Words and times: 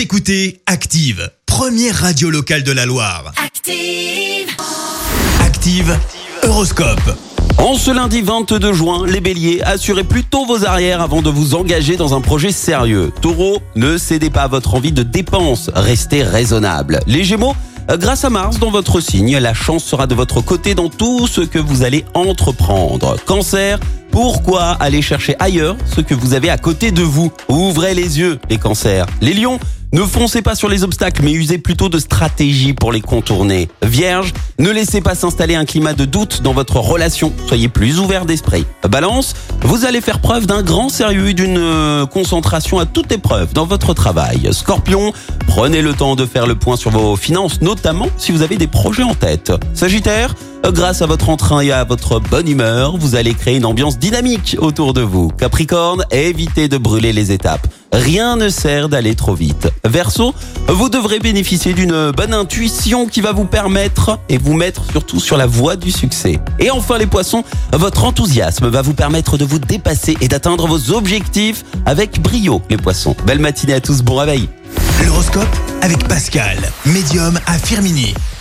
Vous 0.00 0.04
écoutez 0.04 0.62
Active, 0.64 1.30
première 1.44 1.94
radio 1.94 2.30
locale 2.30 2.62
de 2.62 2.72
la 2.72 2.86
Loire. 2.86 3.34
Active. 3.36 4.48
Active, 5.44 5.94
Horoscope. 6.42 7.18
En 7.58 7.74
ce 7.74 7.90
lundi 7.90 8.22
22 8.22 8.72
juin, 8.72 9.06
les 9.06 9.20
béliers, 9.20 9.60
assurez 9.60 10.04
plutôt 10.04 10.46
vos 10.46 10.64
arrières 10.64 11.02
avant 11.02 11.20
de 11.20 11.28
vous 11.28 11.54
engager 11.54 11.96
dans 11.96 12.14
un 12.14 12.22
projet 12.22 12.50
sérieux. 12.50 13.12
Taureau, 13.20 13.58
ne 13.76 13.98
cédez 13.98 14.30
pas 14.30 14.44
à 14.44 14.48
votre 14.48 14.74
envie 14.74 14.92
de 14.92 15.02
dépense, 15.02 15.70
restez 15.74 16.22
raisonnable. 16.22 17.00
Les 17.06 17.22
gémeaux, 17.22 17.54
grâce 17.98 18.24
à 18.24 18.30
Mars 18.30 18.58
dans 18.58 18.70
votre 18.70 19.00
signe, 19.00 19.36
la 19.36 19.52
chance 19.52 19.84
sera 19.84 20.06
de 20.06 20.14
votre 20.14 20.40
côté 20.40 20.74
dans 20.74 20.88
tout 20.88 21.26
ce 21.26 21.42
que 21.42 21.58
vous 21.58 21.82
allez 21.82 22.06
entreprendre. 22.14 23.18
Cancer, 23.26 23.78
pourquoi 24.10 24.70
aller 24.80 25.02
chercher 25.02 25.36
ailleurs 25.38 25.76
ce 25.84 26.00
que 26.00 26.14
vous 26.14 26.32
avez 26.32 26.48
à 26.48 26.56
côté 26.56 26.90
de 26.90 27.02
vous? 27.02 27.30
Ouvrez 27.50 27.94
les 27.94 28.18
yeux, 28.18 28.38
les 28.48 28.56
cancers. 28.56 29.04
Les 29.20 29.34
lions, 29.34 29.60
ne 29.92 30.02
foncez 30.02 30.40
pas 30.42 30.54
sur 30.54 30.68
les 30.68 30.84
obstacles, 30.84 31.22
mais 31.24 31.32
usez 31.32 31.58
plutôt 31.58 31.88
de 31.88 31.98
stratégie 31.98 32.72
pour 32.72 32.92
les 32.92 33.00
contourner. 33.00 33.68
Vierge, 33.82 34.32
ne 34.58 34.70
laissez 34.70 35.00
pas 35.00 35.14
s'installer 35.14 35.54
un 35.54 35.64
climat 35.64 35.94
de 35.94 36.04
doute 36.04 36.42
dans 36.42 36.52
votre 36.52 36.76
relation. 36.76 37.32
Soyez 37.48 37.68
plus 37.68 37.98
ouvert 37.98 38.24
d'esprit. 38.24 38.66
Balance, 38.88 39.34
vous 39.62 39.84
allez 39.84 40.00
faire 40.00 40.20
preuve 40.20 40.46
d'un 40.46 40.62
grand 40.62 40.88
sérieux 40.88 41.28
et 41.30 41.34
d'une 41.34 41.58
euh, 41.58 42.06
concentration 42.06 42.78
à 42.78 42.86
toute 42.86 43.10
épreuve 43.12 43.52
dans 43.52 43.66
votre 43.66 43.94
travail. 43.94 44.48
Scorpion, 44.52 45.12
prenez 45.46 45.82
le 45.82 45.92
temps 45.92 46.16
de 46.16 46.26
faire 46.26 46.46
le 46.46 46.54
point 46.54 46.76
sur 46.76 46.90
vos 46.90 47.16
finances, 47.16 47.60
notamment 47.60 48.08
si 48.16 48.32
vous 48.32 48.42
avez 48.42 48.56
des 48.56 48.68
projets 48.68 49.02
en 49.02 49.14
tête. 49.14 49.52
Sagittaire, 49.74 50.34
Grâce 50.68 51.02
à 51.02 51.06
votre 51.06 51.28
entrain 51.30 51.60
et 51.60 51.72
à 51.72 51.84
votre 51.84 52.20
bonne 52.20 52.48
humeur, 52.48 52.96
vous 52.96 53.16
allez 53.16 53.34
créer 53.34 53.56
une 53.56 53.64
ambiance 53.64 53.98
dynamique 53.98 54.56
autour 54.60 54.92
de 54.92 55.00
vous. 55.00 55.28
Capricorne, 55.28 56.04
évitez 56.12 56.68
de 56.68 56.78
brûler 56.78 57.12
les 57.12 57.32
étapes. 57.32 57.66
Rien 57.92 58.36
ne 58.36 58.48
sert 58.48 58.88
d'aller 58.88 59.16
trop 59.16 59.34
vite. 59.34 59.68
Verseau, 59.84 60.32
vous 60.68 60.88
devrez 60.88 61.18
bénéficier 61.18 61.72
d'une 61.72 62.12
bonne 62.12 62.32
intuition 62.32 63.06
qui 63.06 63.20
va 63.20 63.32
vous 63.32 63.46
permettre 63.46 64.20
et 64.28 64.38
vous 64.38 64.54
mettre 64.54 64.84
surtout 64.92 65.18
sur 65.18 65.36
la 65.36 65.46
voie 65.46 65.74
du 65.74 65.90
succès. 65.90 66.38
Et 66.60 66.70
enfin 66.70 66.98
les 66.98 67.06
poissons, 67.06 67.42
votre 67.72 68.04
enthousiasme 68.04 68.68
va 68.68 68.82
vous 68.82 68.94
permettre 68.94 69.38
de 69.38 69.44
vous 69.44 69.58
dépasser 69.58 70.16
et 70.20 70.28
d'atteindre 70.28 70.68
vos 70.68 70.92
objectifs 70.92 71.64
avec 71.84 72.22
brio 72.22 72.62
les 72.70 72.76
poissons. 72.76 73.16
Belle 73.26 73.40
matinée 73.40 73.74
à 73.74 73.80
tous, 73.80 74.02
bon 74.02 74.16
réveil. 74.16 74.48
L'horoscope 75.04 75.56
avec 75.82 76.06
Pascal, 76.06 76.58
médium 76.86 77.40
à 77.46 77.58
Firmini. 77.58 78.14